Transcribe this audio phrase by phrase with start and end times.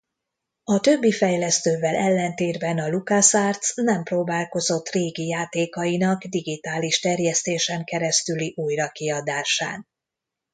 [0.63, 9.87] A többi fejlesztővel ellentétben a LucasArts nem próbálkozott régi játékainak digitális terjesztésen keresztüli újrakiadásán.